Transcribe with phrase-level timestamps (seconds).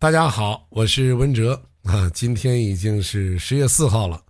[0.00, 2.08] 大家好，我是文哲啊。
[2.14, 4.24] 今天已经是十月四号了，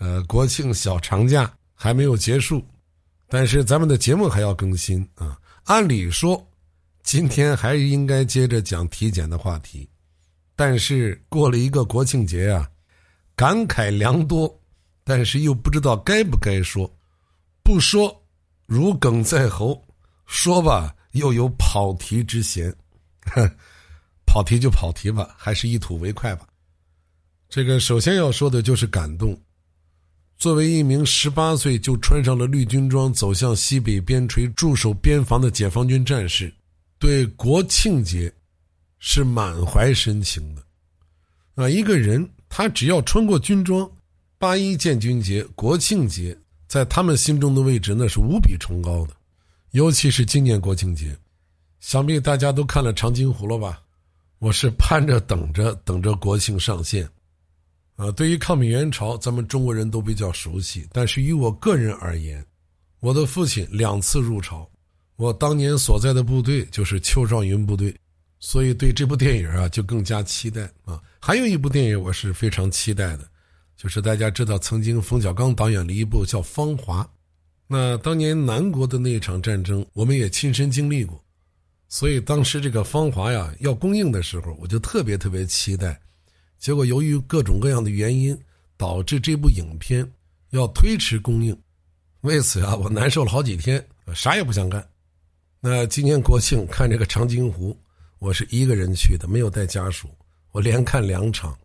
[0.00, 2.60] 呃，国庆小长假还没有结束，
[3.28, 5.38] 但是咱们的节目还要更新啊。
[5.62, 6.44] 按理说，
[7.04, 9.88] 今天还应该接着讲体检的话题，
[10.56, 12.68] 但是过了一个国庆节啊，
[13.36, 14.52] 感慨良多，
[15.04, 16.92] 但是又不知道该不该说，
[17.62, 18.12] 不说
[18.66, 19.80] 如鲠在喉，
[20.26, 22.74] 说吧又有跑题之嫌。
[24.26, 26.46] 跑题就跑题吧，还是一吐为快吧。
[27.48, 29.38] 这个首先要说的就是感动。
[30.36, 36.52] 作为一名十八岁就穿上了绿军装走向西北边陲驻守边防的解放军战士，
[36.98, 38.30] 对国庆节
[38.98, 40.62] 是满怀深情的。
[41.54, 43.90] 啊，一个人他只要穿过军装，
[44.36, 46.36] 八一建军节、国庆节，
[46.68, 49.14] 在他们心中的位置那是无比崇高的。
[49.70, 51.16] 尤其是今年国庆节，
[51.80, 53.80] 想必大家都看了长津湖了吧？
[54.38, 57.08] 我是盼着等着等着国庆上线，
[57.96, 60.86] 啊，对于抗美援朝，咱们中国人都比较熟悉。
[60.92, 62.44] 但是于我个人而言，
[63.00, 64.68] 我的父亲两次入朝，
[65.16, 67.94] 我当年所在的部队就是邱少云部队，
[68.38, 71.02] 所以对这部电影啊就更加期待啊。
[71.18, 73.26] 还有一部电影我是非常期待的，
[73.74, 77.02] 就是大家知道曾经冯小刚导演的一部叫《芳华》，
[77.66, 81.24] 那当年南国的那一场战争，我们也亲身经历过。
[81.88, 85.98] 所以当时这个芳华呀要公映的时候，我就特别特别期待。
[86.58, 88.36] 结果由于各种各样的原因，
[88.76, 90.10] 导致这部影片
[90.50, 91.56] 要推迟公映。
[92.22, 94.84] 为此啊，我难受了好几天，啥也不想干。
[95.60, 97.78] 那今年国庆看这个长津湖，
[98.18, 100.08] 我是一个人去的，没有带家属，
[100.50, 101.56] 我连看两场。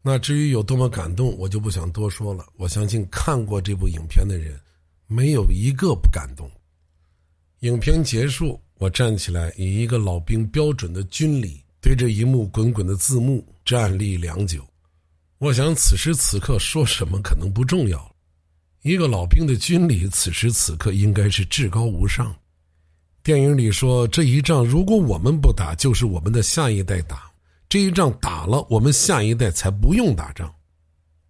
[0.00, 2.46] 那至于有多么感动，我就不想多说了。
[2.56, 4.56] 我相信看过这部影片的人，
[5.08, 6.48] 没有一个不感动。
[7.60, 8.60] 影片结束。
[8.78, 14.62] 我站起来，以一个老兵标准的军礼，对着一幕滚滚的字幕站立良久。
[15.38, 18.14] 我想，此时此刻说什么可能不重要。
[18.82, 22.34] 一个老兵的军礼，此时此刻应该是至高无上。
[23.22, 27.30] 电影里说，这一仗如果我们不打，就是我们的下一代打。
[27.68, 30.54] 这一仗打了，我们下一代才不用打仗。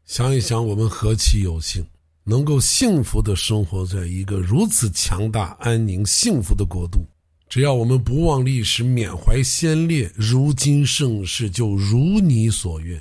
[0.05, 1.85] 想一想，我们何其有幸，
[2.25, 7.07] 能够幸福的生活在一个如此强大、安宁、幸福的国度。
[7.49, 13.01] 只要我们不忘历史，缅怀先烈，如今盛世就如你所愿。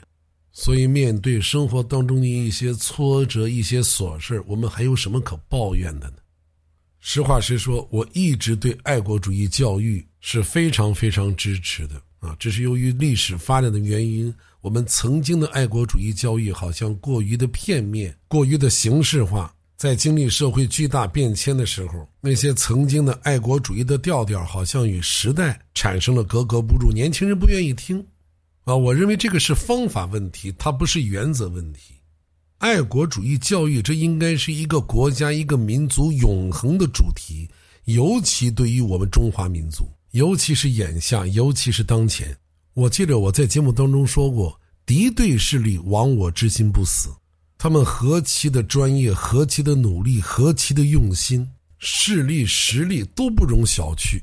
[0.51, 6.17] 所以，面对生活当中的一些挫折、一些琐事我们还有什么可抱怨的呢？
[6.99, 12.35] 实话实说，我一直对爱国主义教育是非常非常支持的啊！
[12.39, 19.54] 只是由于历史发展的原因，我们曾经的爱国主义教育好像过于的片面，过于的形式化。
[19.77, 28.03] 在经历社会巨大变迁的时候，那些曾经的爱国主义的调调，好像与时代产生了格格不入，年轻人不愿意听。
[28.63, 31.93] 啊，我认为这个是方法问题，它不是原则问题。
[32.57, 37.47] 爱国主义教育，这应该是一个国家、一个民族永恒的主题，
[37.83, 42.35] 尤其对于我们中华民族，尤其是眼下，尤其是当前。
[42.73, 47.09] 我记得我在节目当中说过，敌对势力亡我之心不死。
[47.65, 51.49] 他们何其的专业，何其的努力，何其的用心，
[51.79, 54.21] 势力实力都不容小觑。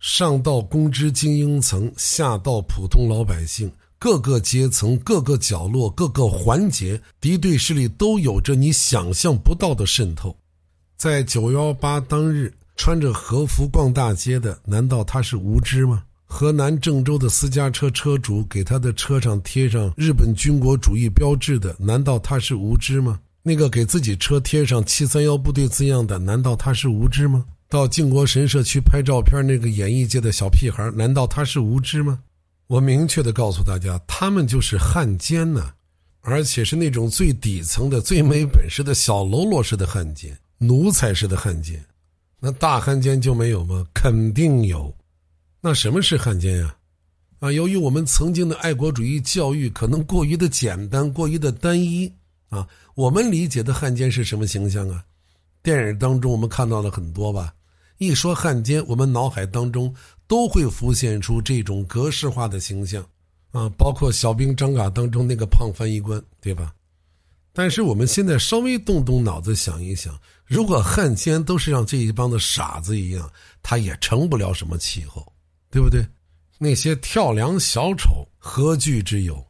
[0.00, 10.36] 上到公知精英层，下到普通老百姓，各个阶层、各个角落、各个环节，敌对势力都有着你想象不到的渗透。
[10.96, 16.02] 在九幺八当日，穿着和服逛大街的，难道他是无知吗？
[16.30, 23.18] 河南郑州的私家车车主给他的车上贴上日本军国主义标志的，难道他是无知吗？
[23.42, 27.46] 那个给自己车贴上七三幺部队字样的，难道他是无知吗？
[27.68, 32.20] 到靖国神社去拍照片那个演艺界的小屁孩，难道他是无知吗？
[32.66, 35.72] 我明确的告诉大家，他们就是汉奸呐，
[36.20, 41.82] 而且是那种最底层的、最没本事的小喽啰式的汉奸、奴才式的汉奸。
[42.38, 43.84] 那大汉奸就没有吗？
[43.94, 44.94] 肯定有。
[45.60, 46.76] 那什么是汉奸呀？
[47.40, 52.12] 啊，由于我们曾经的爱国主义教育可能过于的简单，过于的单一
[52.48, 55.04] 啊，我们理解的汉奸是什么形象啊？
[55.62, 57.54] 电影当中我们看到了很多吧？
[57.98, 59.92] 一说汉奸，我们脑海当中
[60.26, 63.04] 都会浮现出这种格式化的形象
[63.50, 66.72] 啊，包括小兵张嘎当中那个胖翻译官，对吧？
[67.52, 73.28] 但是我们现在稍微动动脑子想一想，如果汉奸都是像这一帮的傻子一样，
[73.62, 75.26] 他也成不了什么气候。
[75.70, 76.06] 对不对？
[76.58, 79.44] 那些跳梁小丑何惧之有？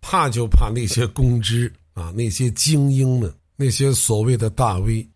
[0.00, 5.08] 怕就怕那些公知啊，那些精英们，那些所谓的大 V。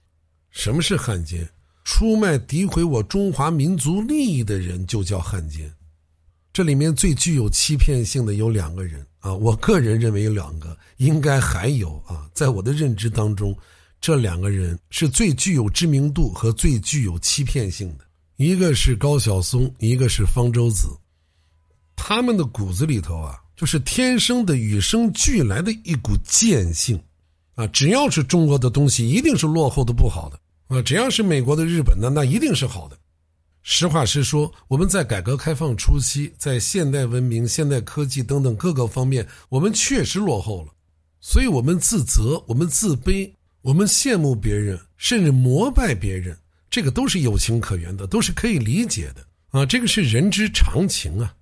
[0.50, 1.48] 什么是汉奸？
[1.84, 5.72] 出卖诋毁我中华民族利益的人就叫汉奸。
[6.52, 13.56] 这里面最具有欺骗性的有两个人啊，我个人认为有两个，应该还有啊，在我的认知当中，
[14.00, 18.04] 这两个人是最具有知名度和最具有欺骗性的，
[18.40, 20.88] 一个是高晓松，一个是方舟子，
[21.94, 26.98] 他们的骨子里头啊，就是天生的与生俱来的一股贱性，
[27.54, 30.40] 啊，只要是中国的东西，一定是落后的、不好的。
[30.74, 32.96] 啊，只要是美国的、日本的，那一定是好的。
[33.60, 40.72] 实话实说，我们在改革开放初期，在现代文明、现代科技等等各个方面，我们确实落后了，
[41.20, 46.34] 所以我们自责，我们自卑，我们羡慕别人，甚至膜拜别人，
[46.70, 51.34] 这个都是有情可原的，都是可以理解的啊，这个是人之常情啊。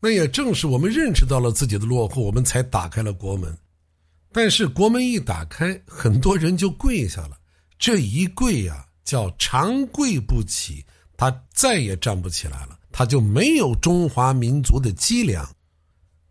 [0.00, 3.54] 那也正是我们认识到了自己的落后，我们才打开了国门。
[4.32, 7.36] 但是国门一打开，很多人就跪下了，
[7.78, 10.84] 这一跪呀，叫长跪不起。
[11.16, 15.46] 他再也站不起来了，他就没有中华民族的脊梁，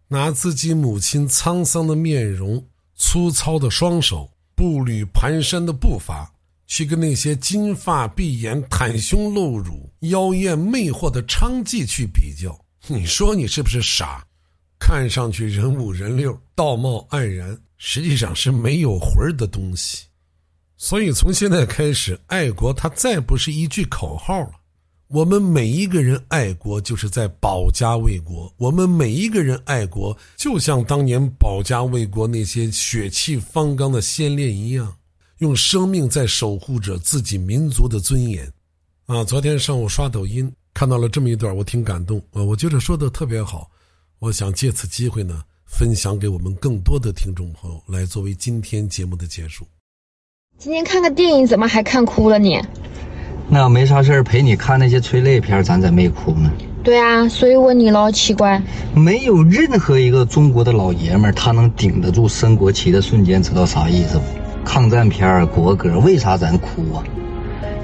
[0.07, 2.65] 拿自己母亲沧桑的面容、
[2.95, 6.33] 粗糙的双手、步履蹒跚的步伐，
[6.69, 12.57] 去跟那些金发碧眼、袒胸露乳、妖艳魅惑的娼妓去比较，
[12.87, 14.23] 你说你是不是傻？
[14.79, 20.05] 看上去人五人六、道貌岸然，实际上是没有魂的东西。
[20.77, 24.51] 所以从现在开始，爱国它再不是一句口号了。
[25.07, 28.53] 我们每一个人爱国，就是在保家卫国。
[28.57, 34.95] 我们每一个人爱国，就像当年保家卫国那些血气方刚的先烈一样，
[35.39, 38.45] 用生命在守护着自己民族的尊严。
[39.05, 43.69] 啊，昨天上午刷抖音看到了这么一段，我挺感动啊，我觉得说的特别好。
[44.19, 49.65] 我想借此机会呢，分享给我们更多的听众朋友，来作为今天节目的结束。
[50.57, 52.61] 今天看个电影，怎么还看哭了你？
[53.47, 56.51] 那没啥事儿陪你看那些催泪片，咱咋没哭呢？
[56.83, 58.61] 对啊，所以问你咯，奇怪。
[58.93, 64.23] 没有任何一个中国的老爷们儿，他能顶得住升国旗的瞬间，知道啥意思不？
[64.63, 67.03] 抗战片儿、国歌，为啥咱哭啊？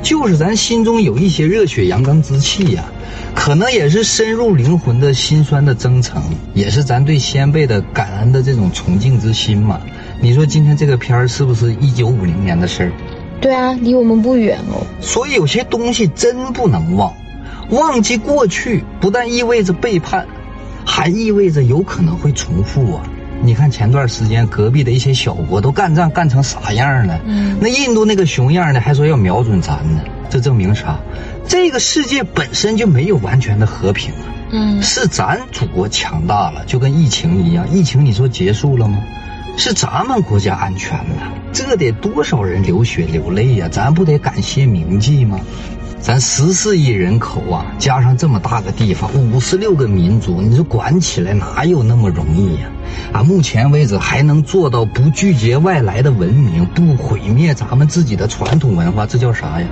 [0.01, 2.85] 就是咱心中有一些热血阳刚之气呀，
[3.33, 6.21] 可能也是深入灵魂的心酸的征程，
[6.53, 9.81] 也是咱对先辈的感恩的这种崇敬之心嘛。
[10.21, 12.91] 你说今天这个片儿是不是一九五零年的事儿？
[13.41, 14.85] 对啊，离我们不远哦。
[15.01, 17.11] 所以有些东西真不能忘，
[17.71, 20.27] 忘记过去不但意味着背叛，
[20.85, 23.03] 还意味着有可能会重复啊！
[23.45, 27.19] 你看前段时间隔壁的一些小国都干仗干成啥样了？
[27.25, 30.99] 嗯，那印度那个熊样的还说要瞄准咱呢，这证明啥？
[31.47, 34.25] 这个世界本身就没有完全的和平啊！
[34.51, 38.97] 嗯，是咱祖国强大了，就跟疫情一样，疫情你说结束了吗？
[39.57, 43.69] 是咱们国家安全了，这得多少人流血流泪呀？
[43.71, 45.39] 咱不得感谢铭记吗？
[46.05, 52.69] 咱十四亿人口啊，加上这么大个地方，五十六个民族，你说管起来哪有那么容易呀？
[53.11, 59.67] 啊，目前为止还能做到不拒绝外来的文明，不毁灭咱们自己的传统文化，这叫啥呀？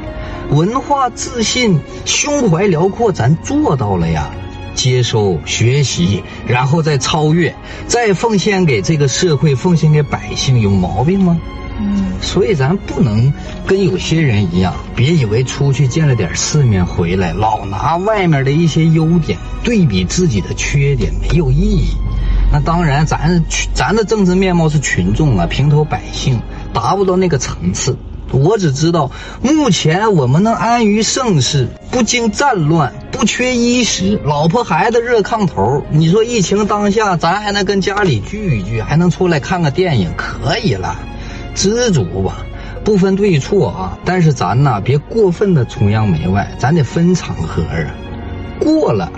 [0.50, 4.32] 文化自信，胸怀辽阔，咱做到了呀。
[4.74, 7.54] 接收学习，然后再超越，
[7.86, 11.40] 再奉献给这个社会，奉献给百姓，有毛病吗？
[11.80, 13.34] 嗯，所以咱不能
[13.66, 21.88] 跟有些人一样，别以为出去见了点世面回来，老拿外面的一些优点对比自己的缺点，没有意义。
[22.52, 26.39] 那当然，咱咱的政治面貌是群众啊，平头百姓
[26.72, 27.98] 达不到那个层次。
[28.32, 29.12] 我只知道，
[29.44, 35.84] 目前我们能安于盛世，不经战乱，不缺衣食，老婆孩子热炕头。
[35.92, 40.96] 你说疫情当下，咱还能跟家里聚一聚，还能出来看个电影，可以了，
[41.55, 42.45] 知足吧，
[42.83, 43.98] 不分对错啊。
[44.05, 47.91] 但是咱呐，别过分的崇洋媚外，咱得分场合啊。
[48.60, 49.12] 过了，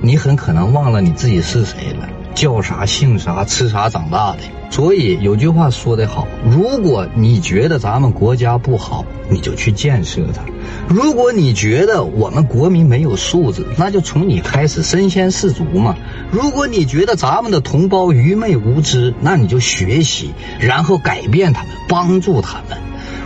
[0.00, 2.08] 你很可能忘了你自己是谁了。
[2.36, 4.40] 叫啥姓啥吃啥长大的，
[4.70, 10.42] 所以有句话说得好：如果你觉得咱们国家不好，你就去建设它；
[10.86, 15.94] 如果你觉得我们国民没有素质，那就从你开始身先士卒嘛；
[16.30, 22.78] 如果你觉得咱们的同胞愚昧无知，那你就学习，然后改变他们，帮助他们，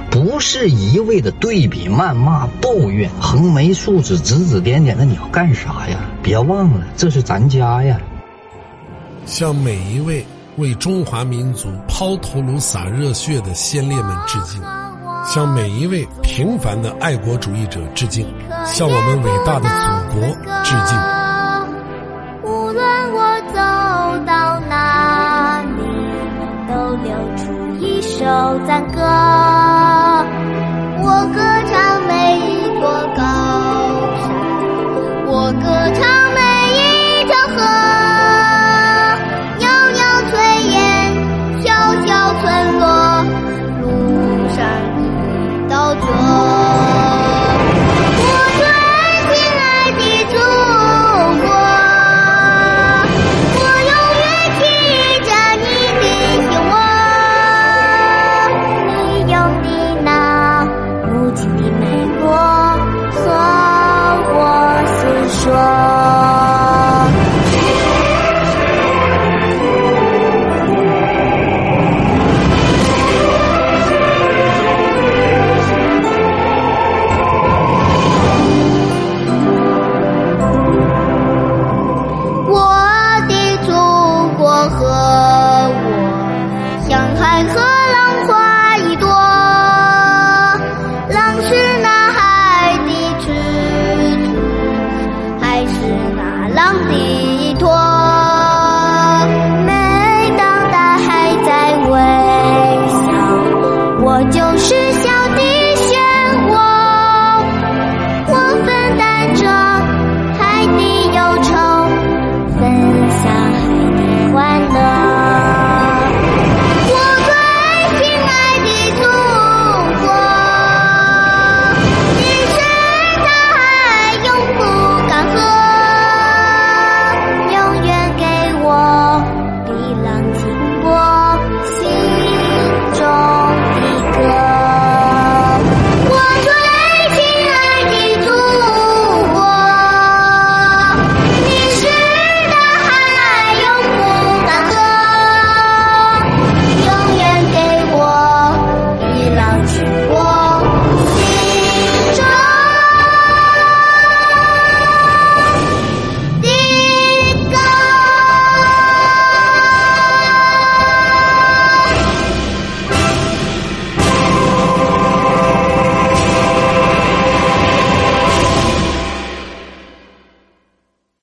[0.09, 5.99] 不是一味的对比、谩骂、抱怨、横眉竖指、指指点点的，你要干啥呀？
[6.23, 8.01] 别忘了，这是咱家呀。
[9.31, 14.61] 向每一位为中华民族抛头颅洒热血的先烈们致敬，
[15.25, 18.27] 向每一位平凡的爱国主义者致敬，
[18.67, 20.29] 向我们伟大的祖国
[20.65, 21.30] 致敬。